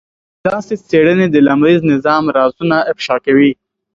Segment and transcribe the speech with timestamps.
[0.47, 3.51] داسې څېړنې د لمریز نظام رازونه افشا کوي.